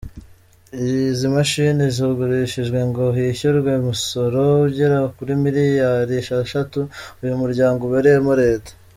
Izi 1.09 1.27
mashini 1.35 1.83
zagurishijwe 1.97 2.79
ngo 2.89 3.03
hishyurwe 3.17 3.71
umusoro 3.81 4.39
ugera 4.65 4.97
kuri 5.15 5.31
miliyari 5.43 6.11
esheshatu 6.21 6.79
uyu 7.23 7.35
muryango 7.41 7.81
ubereyemo 7.85 8.31
leta. 8.41 8.71